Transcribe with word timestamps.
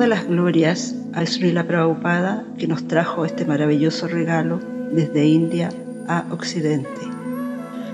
todas 0.00 0.08
las 0.08 0.28
glorias 0.28 0.94
a 1.12 1.26
Srila 1.26 1.66
Prabhupada 1.66 2.46
que 2.56 2.66
nos 2.66 2.88
trajo 2.88 3.26
este 3.26 3.44
maravilloso 3.44 4.08
regalo 4.08 4.58
desde 4.90 5.26
India 5.26 5.68
a 6.08 6.24
Occidente. 6.30 7.02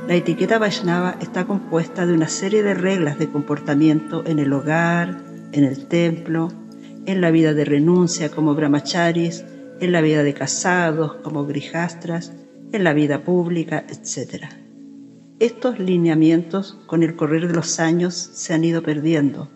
La 0.06 0.14
etiqueta 0.14 0.60
Vaishnava 0.60 1.16
está 1.20 1.46
compuesta 1.46 2.06
de 2.06 2.12
una 2.12 2.28
serie 2.28 2.62
de 2.62 2.74
reglas 2.74 3.18
de 3.18 3.28
comportamiento 3.28 4.22
en 4.24 4.38
el 4.38 4.52
hogar, 4.52 5.18
en 5.50 5.64
el 5.64 5.88
templo, 5.88 6.52
en 7.06 7.20
la 7.20 7.32
vida 7.32 7.54
de 7.54 7.64
renuncia 7.64 8.30
como 8.30 8.54
brahmacharis, 8.54 9.44
en 9.80 9.90
la 9.90 10.00
vida 10.00 10.22
de 10.22 10.32
casados 10.32 11.16
como 11.24 11.44
grijastras, 11.44 12.32
en 12.70 12.84
la 12.84 12.92
vida 12.92 13.24
pública, 13.24 13.84
etc. 13.88 14.44
Estos 15.40 15.80
lineamientos 15.80 16.78
con 16.86 17.02
el 17.02 17.16
correr 17.16 17.48
de 17.48 17.54
los 17.54 17.80
años 17.80 18.14
se 18.14 18.54
han 18.54 18.62
ido 18.62 18.84
perdiendo. 18.84 19.55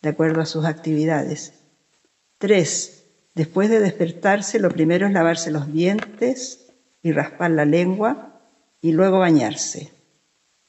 de 0.01 0.09
acuerdo 0.09 0.41
a 0.41 0.45
sus 0.45 0.65
actividades. 0.65 1.53
Tres, 2.37 3.05
después 3.33 3.71
de 3.71 3.79
despertarse, 3.79 4.59
lo 4.59 4.69
primero 4.69 5.07
es 5.07 5.13
lavarse 5.13 5.49
los 5.49 5.73
dientes 5.73 6.67
y 7.01 7.13
raspar 7.13 7.49
la 7.49 7.65
lengua 7.65 8.41
y 8.79 8.91
luego 8.91 9.17
bañarse. 9.17 9.91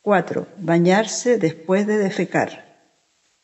Cuatro, 0.02 0.48
bañarse 0.58 1.38
después 1.38 1.86
de 1.86 1.96
defecar. 1.96 2.76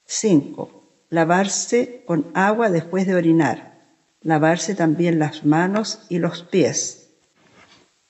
Cinco, 0.05 0.83
lavarse 1.09 2.03
con 2.05 2.33
agua 2.35 2.69
después 2.69 3.07
de 3.07 3.15
orinar, 3.15 3.79
lavarse 4.23 4.75
también 4.75 5.21
las 5.21 5.45
manos 5.45 6.01
y 6.09 6.19
los 6.19 6.43
pies. 6.43 7.11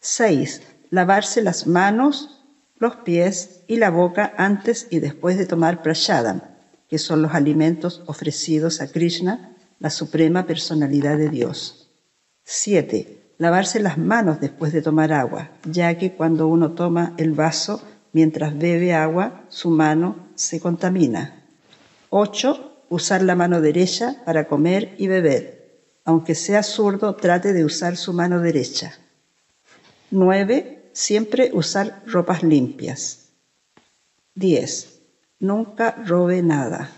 6. 0.00 0.62
Lavarse 0.88 1.42
las 1.42 1.66
manos, 1.66 2.42
los 2.78 2.96
pies 2.96 3.64
y 3.66 3.76
la 3.76 3.90
boca 3.90 4.32
antes 4.38 4.86
y 4.88 5.00
después 5.00 5.36
de 5.36 5.44
tomar 5.44 5.82
prashadam, 5.82 6.40
que 6.88 6.96
son 6.96 7.20
los 7.20 7.34
alimentos 7.34 8.02
ofrecidos 8.06 8.80
a 8.80 8.90
Krishna, 8.90 9.56
la 9.78 9.90
suprema 9.90 10.46
personalidad 10.46 11.18
de 11.18 11.28
Dios. 11.28 11.90
7. 12.44 13.34
Lavarse 13.36 13.78
las 13.78 13.98
manos 13.98 14.40
después 14.40 14.72
de 14.72 14.80
tomar 14.80 15.12
agua, 15.12 15.50
ya 15.66 15.98
que 15.98 16.14
cuando 16.14 16.48
uno 16.48 16.72
toma 16.72 17.12
el 17.18 17.32
vaso 17.32 17.82
mientras 18.12 18.56
bebe 18.56 18.94
agua, 18.94 19.44
su 19.48 19.70
mano 19.70 20.16
se 20.34 20.60
contamina. 20.60 21.44
8 22.10 22.68
usar 22.88 23.22
la 23.22 23.34
mano 23.34 23.60
derecha 23.60 24.22
para 24.24 24.48
comer 24.48 24.94
y 24.98 25.08
beber. 25.08 25.58
Aunque 26.04 26.34
sea 26.34 26.62
zurdo, 26.62 27.16
trate 27.16 27.52
de 27.52 27.64
usar 27.64 27.96
su 27.96 28.12
mano 28.12 28.40
derecha. 28.40 28.98
9. 30.10 30.90
Siempre 30.92 31.50
usar 31.52 32.02
ropas 32.06 32.42
limpias. 32.42 33.28
10. 34.34 35.00
Nunca 35.40 36.02
robe 36.06 36.42
nada. 36.42 36.90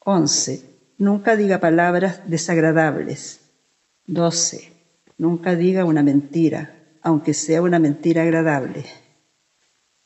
11. 0.00 0.62
Nunca 0.98 1.36
diga 1.36 1.58
palabras 1.58 2.20
desagradables. 2.26 3.40
12. 4.06 4.72
Nunca 5.16 5.54
diga 5.54 5.84
una 5.84 6.02
mentira, 6.02 6.74
aunque 7.02 7.32
sea 7.32 7.62
una 7.62 7.78
mentira 7.78 8.22
agradable. 8.22 8.84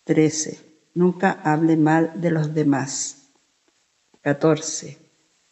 13. 0.05 0.59
Nunca 0.95 1.31
hable 1.43 1.77
mal 1.77 2.13
de 2.21 2.31
los 2.31 2.55
demás. 2.55 3.31
14. 4.21 4.99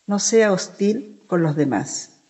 No 0.07 0.19
sea 0.19 0.53
hostil 0.53 1.23
con 1.27 1.43
los 1.43 1.57
demás. 1.57 2.21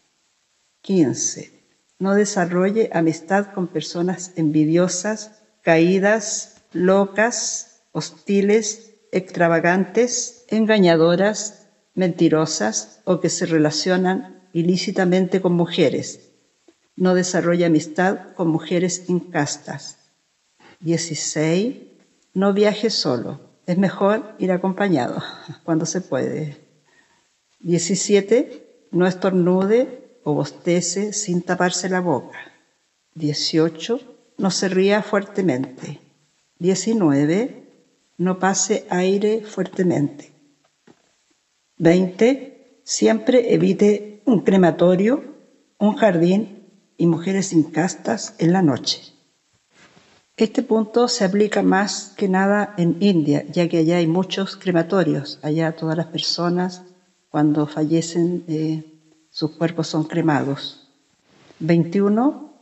15. 0.82 1.52
No 1.98 2.14
desarrolle 2.14 2.90
amistad 2.92 3.52
con 3.52 3.68
personas 3.68 4.32
envidiosas, 4.36 5.42
caídas, 5.62 6.62
locas, 6.72 7.82
hostiles, 7.92 8.92
extravagantes, 9.12 10.44
engañadoras, 10.48 11.66
mentirosas 11.94 13.00
o 13.04 13.20
que 13.20 13.28
se 13.28 13.46
relacionan 13.46 14.42
ilícitamente 14.52 15.40
con 15.40 15.52
mujeres. 15.52 16.30
No 16.96 17.14
desarrolle 17.14 17.64
amistad 17.64 18.34
con 18.34 18.48
mujeres 18.48 19.08
incastas. 19.08 19.98
16. 20.80 21.91
No 22.34 22.52
viaje 22.52 22.88
solo 22.88 23.40
es 23.66 23.78
mejor 23.78 24.34
ir 24.38 24.52
acompañado 24.52 25.22
cuando 25.64 25.86
se 25.86 26.00
puede. 26.00 26.56
17. 27.60 28.88
No 28.90 29.06
estornude 29.06 30.18
o 30.24 30.34
bostece 30.34 31.12
sin 31.12 31.42
taparse 31.42 31.88
la 31.88 32.00
boca. 32.00 32.38
18. 33.14 34.00
No 34.38 34.50
se 34.50 34.68
ría 34.68 35.02
fuertemente. 35.02 36.00
19. 36.58 37.62
No 38.18 38.38
pase 38.38 38.86
aire 38.88 39.42
fuertemente. 39.42 40.32
20. 41.78 42.80
Siempre 42.84 43.54
evite 43.54 44.22
un 44.24 44.40
crematorio, 44.40 45.22
un 45.78 45.96
jardín 45.96 46.68
y 46.96 47.06
mujeres 47.06 47.52
incastas 47.52 48.34
en 48.38 48.52
la 48.52 48.62
noche. 48.62 49.11
Este 50.42 50.64
punto 50.64 51.06
se 51.06 51.24
aplica 51.24 51.62
más 51.62 52.14
que 52.16 52.28
nada 52.28 52.74
en 52.76 52.96
India, 52.98 53.44
ya 53.52 53.68
que 53.68 53.78
allá 53.78 53.98
hay 53.98 54.08
muchos 54.08 54.56
crematorios. 54.56 55.38
Allá 55.40 55.70
todas 55.76 55.96
las 55.96 56.06
personas, 56.06 56.82
cuando 57.28 57.68
fallecen, 57.68 58.42
eh, 58.48 58.82
sus 59.30 59.52
cuerpos 59.52 59.86
son 59.86 60.02
cremados. 60.02 60.88
21. 61.60 62.54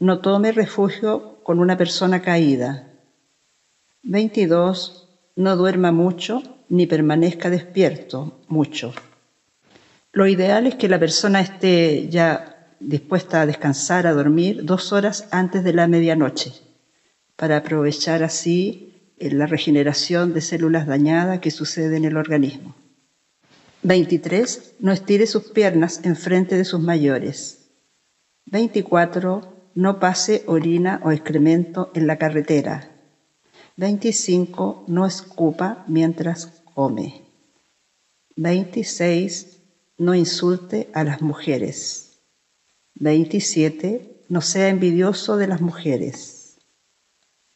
No 0.00 0.18
tome 0.18 0.50
refugio 0.50 1.38
con 1.44 1.60
una 1.60 1.76
persona 1.76 2.22
caída. 2.22 2.88
22. 4.02 5.06
No 5.36 5.54
duerma 5.54 5.92
mucho 5.92 6.42
ni 6.68 6.88
permanezca 6.88 7.50
despierto 7.50 8.40
mucho. 8.48 8.92
Lo 10.10 10.26
ideal 10.26 10.66
es 10.66 10.74
que 10.74 10.88
la 10.88 10.98
persona 10.98 11.40
esté 11.40 12.08
ya 12.08 12.74
dispuesta 12.80 13.42
a 13.42 13.46
descansar, 13.46 14.08
a 14.08 14.12
dormir, 14.12 14.64
dos 14.64 14.92
horas 14.92 15.28
antes 15.30 15.62
de 15.62 15.72
la 15.72 15.86
medianoche 15.86 16.66
para 17.38 17.58
aprovechar 17.58 18.24
así 18.24 19.12
eh, 19.16 19.30
la 19.30 19.46
regeneración 19.46 20.34
de 20.34 20.40
células 20.40 20.88
dañadas 20.88 21.38
que 21.38 21.52
sucede 21.52 21.96
en 21.96 22.04
el 22.04 22.16
organismo. 22.16 22.74
23. 23.84 24.74
No 24.80 24.90
estire 24.90 25.24
sus 25.28 25.44
piernas 25.44 26.00
en 26.02 26.16
frente 26.16 26.56
de 26.56 26.64
sus 26.64 26.80
mayores. 26.80 27.70
24. 28.46 29.70
No 29.76 30.00
pase 30.00 30.42
orina 30.46 31.00
o 31.04 31.12
excremento 31.12 31.92
en 31.94 32.08
la 32.08 32.18
carretera. 32.18 32.90
25. 33.76 34.84
No 34.88 35.06
escupa 35.06 35.84
mientras 35.86 36.46
come. 36.74 37.22
26. 38.34 39.60
No 39.96 40.16
insulte 40.16 40.88
a 40.92 41.04
las 41.04 41.22
mujeres. 41.22 42.18
27. 42.96 44.24
No 44.28 44.40
sea 44.40 44.68
envidioso 44.70 45.36
de 45.36 45.46
las 45.46 45.60
mujeres. 45.60 46.37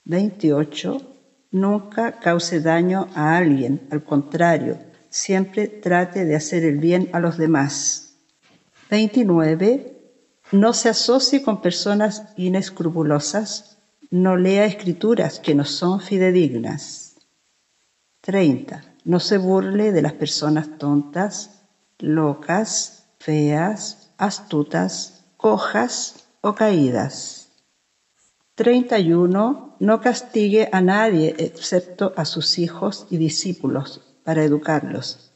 28. 0.05 1.01
Nunca 1.53 2.19
cause 2.19 2.61
daño 2.61 3.09
a 3.15 3.37
alguien, 3.37 3.87
al 3.91 4.03
contrario, 4.05 4.79
siempre 5.11 5.69
trate 5.69 6.25
de 6.25 6.35
hacer 6.35 6.65
el 6.65 6.79
bien 6.79 7.11
a 7.13 7.21
los 7.21 7.37
demás. 7.37 8.15
29. 8.91 9.97
No 10.53 10.73
se 10.73 10.89
asocie 10.89 11.43
con 11.43 11.63
personas 11.63 12.25
inescrupulosas, 12.37 13.79
no 14.11 14.37
lea 14.37 14.65
escrituras 14.65 15.39
que 15.39 15.55
no 15.55 15.65
son 15.65 16.01
fidedignas. 16.01 17.17
30. 18.23 18.85
No 19.05 19.21
se 19.21 19.39
burle 19.39 19.93
de 19.93 20.03
las 20.03 20.13
personas 20.13 20.79
tontas, 20.79 21.63
locas, 21.99 23.05
feas, 23.19 24.11
astutas, 24.19 25.25
cojas 25.37 26.27
o 26.41 26.55
caídas. 26.55 27.42
31. 28.63 29.75
No 29.81 30.01
castigue 30.01 30.69
a 30.71 30.81
nadie 30.81 31.35
excepto 31.39 32.13
a 32.17 32.25
sus 32.25 32.61
hijos 32.61 33.09
y 33.11 33.17
discípulos 33.17 34.03
para 34.23 34.45
educarlos. 34.45 35.33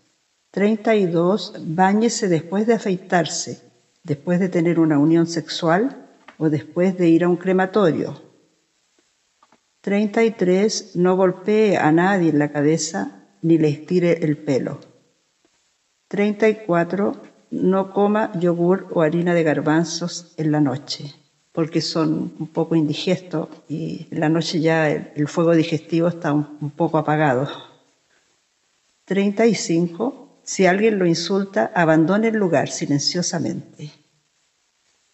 32. 0.53 1.55
Báñese 1.59 2.29
después 2.29 2.69
de 2.69 2.75
afeitarse, 2.75 3.61
después 4.05 4.39
de 4.39 4.49
tener 4.49 4.79
una 4.79 5.01
unión 5.01 5.27
sexual 5.27 6.07
o 6.39 6.51
después 6.51 6.97
de 6.99 7.09
ir 7.09 7.25
a 7.25 7.29
un 7.29 7.35
crematorio. 7.35 8.15
33. 9.81 10.95
No 10.95 11.17
golpee 11.17 11.79
a 11.79 11.91
nadie 11.91 12.31
en 12.31 12.39
la 12.39 12.53
cabeza 12.53 13.25
ni 13.43 13.59
le 13.59 13.71
estire 13.71 14.25
el 14.25 14.37
pelo. 14.37 14.79
34. 16.07 17.13
No 17.51 17.93
coma 17.93 18.31
yogur 18.39 18.87
o 18.93 19.03
harina 19.03 19.35
de 19.35 19.43
garbanzos 19.43 20.33
en 20.37 20.53
la 20.53 20.61
noche, 20.61 21.26
porque 21.57 21.81
son 21.81 22.35
un 22.39 22.49
poco 22.49 22.77
indigestos 22.77 23.49
y 23.67 24.09
en 24.11 24.21
la 24.21 24.29
noche 24.29 24.61
ya 24.61 24.91
el, 24.91 25.27
fuego 25.27 25.55
digestivo 25.55 26.07
está 26.07 26.35
un 26.35 26.71
poco 26.77 26.99
apagado. 26.99 27.49
35. 29.07 30.41
Si 30.43 30.67
alguien 30.67 30.99
lo 30.99 31.07
insulta, 31.07 31.73
abandone 31.75 32.29
el 32.29 32.37
lugar 32.37 32.69
silenciosamente. 32.69 33.91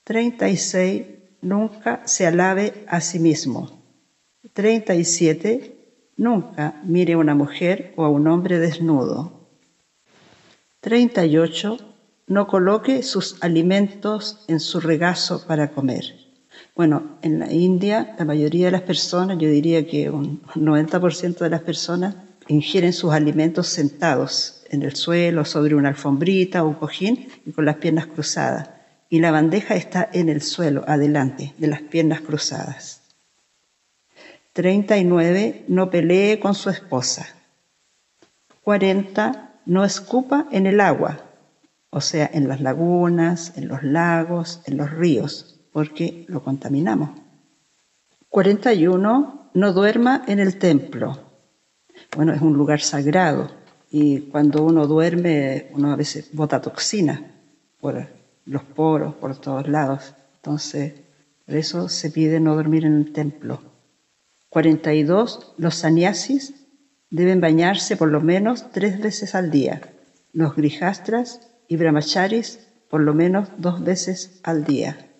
36. 0.03 1.03
Nunca 1.43 2.03
se 2.06 2.27
alabe 2.27 2.85
a 2.89 3.00
sí 3.00 3.21
mismo. 3.21 3.81
37. 4.53 6.11
Nunca 6.17 6.81
mire 6.83 7.12
a 7.12 7.19
una 7.19 7.37
mujer 7.37 7.94
o 7.94 8.05
a 8.05 8.09
un 8.09 8.27
hombre 8.27 8.59
desnudo. 8.59 9.47
38. 10.81 11.79
No 12.27 12.49
coloque 12.49 13.05
sus 13.05 13.41
alimentos 13.44 14.44
en 14.49 14.59
su 14.59 14.81
regazo 14.81 15.47
para 15.47 15.71
comer. 15.71 16.21
Bueno, 16.74 17.19
en 17.20 17.38
la 17.38 17.52
India 17.52 18.14
la 18.19 18.24
mayoría 18.24 18.66
de 18.66 18.72
las 18.72 18.82
personas, 18.82 19.36
yo 19.38 19.48
diría 19.48 19.86
que 19.86 20.08
un 20.08 20.42
90% 20.54 21.38
de 21.38 21.50
las 21.50 21.60
personas 21.60 22.16
ingieren 22.48 22.94
sus 22.94 23.12
alimentos 23.12 23.66
sentados 23.69 24.64
en 24.70 24.82
el 24.82 24.96
suelo, 24.96 25.44
sobre 25.44 25.74
una 25.74 25.90
alfombrita 25.90 26.64
o 26.64 26.69
un 26.69 26.74
cojín 26.74 27.28
y 27.44 27.52
con 27.52 27.66
las 27.66 27.76
piernas 27.76 28.06
cruzadas. 28.06 28.70
Y 29.10 29.20
la 29.20 29.30
bandeja 29.30 29.74
está 29.74 30.08
en 30.14 30.30
el 30.30 30.40
suelo, 30.40 30.82
adelante, 30.88 31.52
de 31.58 31.66
las 31.66 31.82
piernas 31.82 32.22
cruzadas. 32.22 33.02
39. 34.54 35.66
No 35.69 35.90
pelee 35.90 36.40
con 36.40 36.54
su 36.54 36.70
esposa. 36.70 37.26
40. 38.64 39.60
No 39.66 39.84
escupa 39.84 40.48
en 40.50 40.66
el 40.66 40.80
agua, 40.80 41.20
o 41.90 42.00
sea, 42.00 42.30
en 42.32 42.48
las 42.48 42.62
lagunas, 42.62 43.52
en 43.56 43.69
los 43.69 43.82
lagos, 43.82 44.62
en 44.66 44.78
los 44.78 44.90
ríos, 44.90 45.62
porque 45.72 46.24
lo 46.28 46.42
contaminamos. 46.42 47.10
41. 48.28 49.50
No 49.54 49.72
duerma 49.74 50.24
en 50.26 50.38
el 50.38 50.58
templo, 50.58 51.19
bueno, 52.16 52.32
es 52.32 52.40
un 52.40 52.54
lugar 52.54 52.80
sagrado 52.80 53.50
y 53.90 54.20
cuando 54.20 54.64
uno 54.64 54.86
duerme, 54.86 55.66
uno 55.72 55.92
a 55.92 55.96
veces 55.96 56.30
bota 56.32 56.62
toxina 56.62 57.22
por 57.80 58.06
los 58.46 58.62
poros, 58.62 59.14
por 59.14 59.36
todos 59.36 59.69
lados. 59.69 60.14
Entonces, 60.36 60.94
por 61.44 61.56
eso 61.56 61.88
se 61.90 62.10
pide 62.10 62.40
no 62.40 62.54
dormir 62.54 62.86
en 62.86 62.96
el 62.96 63.12
templo. 63.12 63.60
42. 64.48 65.54
Los 65.58 65.74
sannyasis 65.74 66.54
deben 67.10 67.42
bañarse 67.42 67.96
por 67.96 68.10
lo 68.10 68.22
menos 68.22 68.70
tres 68.72 68.98
veces 69.00 69.34
al 69.34 69.50
día. 69.50 69.82
Los 70.32 70.56
grijastras 70.56 71.40
y 71.69 71.76
brahmacharis 71.76 72.60
por 72.88 73.02
lo 73.02 73.12
menos 73.12 73.48
dos 73.58 73.84
veces 73.84 74.40
al 74.42 74.64
día. 74.64 75.12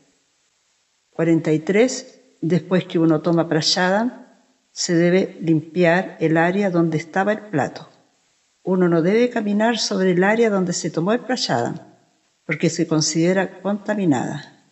43. 1.13 2.21
Después 2.41 2.85
que 2.85 2.99
uno 2.99 3.21
toma 3.21 3.49
prashadam, 3.49 4.27
se 4.73 4.95
debe 4.95 5.37
limpiar 5.41 6.17
el 6.21 6.37
área 6.37 6.71
donde 6.71 6.97
estaba 6.97 7.33
el 7.33 7.41
plato. 7.51 7.89
Uno 8.63 8.89
no 8.89 9.03
debe 9.03 9.29
caminar 9.31 9.79
sobre 9.79 10.13
el 10.13 10.25
área 10.25 10.51
donde 10.51 10.73
se 10.73 10.91
tomó 10.91 11.13
el 11.13 11.21
prashadam, 11.21 11.79
porque 12.47 12.71
se 12.71 12.87
considera 12.87 13.61
contaminada. 13.61 14.65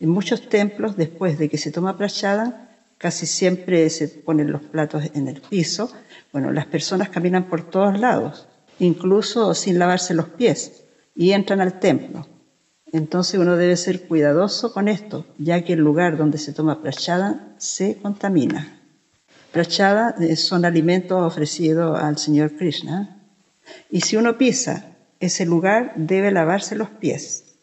En 0.00 0.08
muchos 0.08 0.48
templos, 0.48 0.96
después 0.96 1.38
de 1.38 1.48
que 1.48 1.58
se 1.58 1.70
toma 1.70 1.96
prashadam, 1.96 2.54
casi 2.98 3.26
siempre 3.26 3.88
se 3.90 4.08
ponen 4.08 4.50
los 4.50 4.62
platos 4.62 5.04
en 5.14 5.28
el 5.28 5.40
piso. 5.40 5.92
Bueno, 6.32 6.50
las 6.50 6.66
personas 6.66 7.10
caminan 7.10 7.48
por 7.48 7.62
todos 7.70 7.98
lados, 7.98 8.48
incluso 8.78 9.54
sin 9.54 9.78
lavarse 9.78 10.14
los 10.14 10.28
pies, 10.30 10.84
y 11.14 11.32
entran 11.32 11.60
al 11.60 11.78
templo. 11.78 12.26
Entonces 12.94 13.40
uno 13.40 13.56
debe 13.56 13.76
ser 13.76 14.06
cuidadoso 14.06 14.72
con 14.72 14.86
esto, 14.86 15.26
ya 15.36 15.64
que 15.64 15.72
el 15.72 15.80
lugar 15.80 16.16
donde 16.16 16.38
se 16.38 16.52
toma 16.52 16.80
prashadam 16.80 17.40
se 17.58 17.96
contamina. 17.96 18.80
Prachada 19.50 20.14
son 20.36 20.64
alimentos 20.64 21.20
ofrecidos 21.20 22.00
al 22.00 22.18
Señor 22.18 22.52
Krishna. 22.56 23.20
Y 23.90 24.02
si 24.02 24.16
uno 24.16 24.38
pisa 24.38 24.94
ese 25.18 25.44
lugar, 25.44 25.94
debe 25.96 26.30
lavarse 26.30 26.76
los 26.76 26.88
pies. 26.88 27.56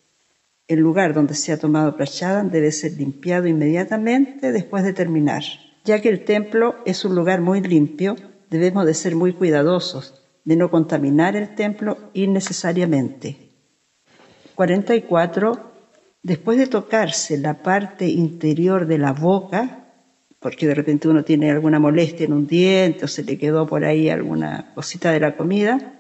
El 0.68 0.82
lugar 0.82 1.14
donde 1.14 1.36
se 1.36 1.54
ha 1.54 1.58
tomado 1.58 1.96
prachada 1.96 2.44
debe 2.44 2.74
ser 2.74 2.92
limpiado 2.98 3.48
inmediatamente 3.48 4.52
después 4.52 4.84
de 4.84 4.92
terminar. 4.92 5.44
Ya 5.86 6.02
que 6.02 6.10
el 6.10 6.26
templo 6.26 6.76
es 6.86 7.06
un 7.06 7.16
lugar 7.16 7.40
muy 7.40 7.62
limpio, 7.62 8.18
debemos 8.50 8.86
de 8.86 8.94
ser 8.94 9.16
muy 9.16 9.32
cuidadosos 9.32 10.26
de 10.44 10.58
no 10.58 10.70
contaminar 10.70 11.38
el 11.38 11.56
templo 11.56 11.98
innecesariamente. 12.14 13.51
44. 14.56 15.72
Después 16.24 16.58
de 16.58 16.68
tocarse 16.68 17.38
la 17.38 17.64
parte 17.64 18.08
interior 18.08 18.86
de 18.86 18.98
la 19.00 19.12
boca, 19.12 19.88
porque 20.40 20.68
de 20.68 20.76
repente 20.76 21.08
uno 21.08 21.24
tiene 21.24 21.52
alguna 21.52 21.80
molestia 21.80 22.26
en 22.26 22.34
un 22.34 22.48
diente 22.48 23.06
o 23.06 23.08
se 23.08 23.24
le 23.24 23.38
quedó 23.38 23.66
por 23.68 23.86
ahí 23.86 24.10
alguna 24.10 24.72
cosita 24.76 25.12
de 25.12 25.20
la 25.20 25.36
comida, 25.36 26.00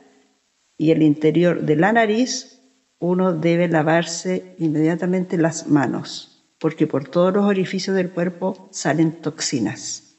y 0.78 0.92
el 0.92 1.04
interior 1.04 1.62
de 1.62 1.76
la 1.76 1.94
nariz, 1.94 2.60
uno 3.00 3.34
debe 3.34 3.68
lavarse 3.68 4.56
inmediatamente 4.60 5.38
las 5.38 5.68
manos, 5.68 6.44
porque 6.60 6.88
por 6.88 7.08
todos 7.08 7.34
los 7.34 7.46
orificios 7.46 7.96
del 7.96 8.12
cuerpo 8.12 8.68
salen 8.72 9.12
toxinas. 9.12 10.18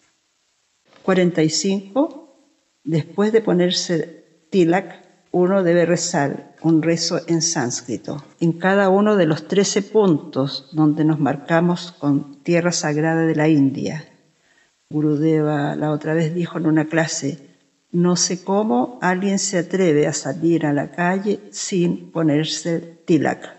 45. 1.03 2.19
Después 2.85 3.33
de 3.33 3.41
ponerse 3.41 4.47
tilak, 4.51 5.12
uno 5.33 5.63
debe 5.63 5.85
rezar 5.87 6.55
un 6.63 6.83
rezo 6.83 7.21
en 7.27 7.43
sánscrito, 7.43 8.25
en 8.39 8.53
cada 8.53 8.89
uno 8.89 9.17
de 9.17 9.27
los 9.27 9.49
13 9.49 9.83
puntos 9.83 10.69
donde 10.73 11.05
nos 11.05 11.19
marcamos 11.19 11.93
con 11.93 12.37
tierra 12.43 12.71
sagrada 12.71 13.27
de 13.27 13.35
la 13.35 13.49
India, 13.49 14.05
Gurudeva 14.93 15.75
la 15.75 15.91
otra 15.91 16.13
vez 16.13 16.35
dijo 16.35 16.59
en 16.59 16.67
una 16.67 16.85
clase, 16.85 17.39
no 17.93 18.15
sé 18.15 18.45
cómo 18.45 18.99
alguien 19.01 19.39
se 19.39 19.59
atreve 19.59 20.07
a 20.07 20.13
salir 20.13 20.67
a 20.67 20.73
la 20.75 20.91
calle 20.91 21.41
sin 21.51 22.11
ponerse 22.13 22.79
tilak. 23.07 23.57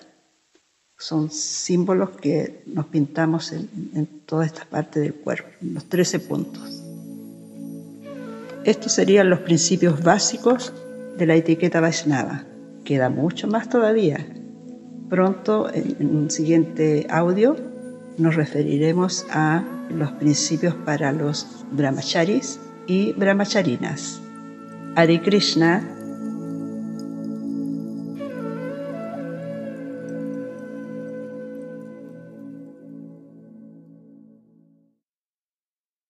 Son 0.96 1.32
símbolos 1.32 2.12
que 2.12 2.62
nos 2.68 2.86
pintamos 2.86 3.52
en, 3.52 4.22
toda 4.26 4.46
esta 4.46 4.64
parte 4.66 5.00
del 5.00 5.16
cuerpo, 5.16 5.50
en 5.60 5.74
los 5.74 5.86
13 5.86 6.20
puntos. 6.20 6.84
Estos 8.64 8.94
serían 8.94 9.30
los 9.30 9.40
principios 9.40 10.02
básicos 10.04 10.72
de 11.18 11.26
la 11.26 11.36
etiqueta 11.36 11.82
Vaishnava. 11.82 12.46
Queda 12.84 13.10
mucho 13.10 13.48
más 13.48 13.70
todavía. 13.70 14.26
Pronto, 15.10 15.70
en 15.74 16.16
un 16.16 16.32
siguiente 16.32 17.08
audio, 17.10 17.56
nos 18.18 18.36
referiremos 18.36 19.26
a 19.32 19.64
los 19.90 20.12
principios 20.14 20.76
para 20.86 21.12
los 21.12 21.66
brahmacharis 21.72 22.60
y 22.88 23.14
brahmacharinas. 23.14 24.22
Hare 24.96 25.22
Krishna 25.22 25.93